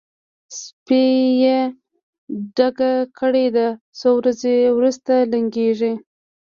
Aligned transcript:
سپۍ 0.59 1.09
یې 1.43 1.57
ډکه 2.55 2.91
کړې 3.19 3.45
ده؛ 3.55 3.67
څو 3.99 4.09
ورځې 4.19 4.55
روسته 4.81 5.15
لنګېږي. 5.31 5.93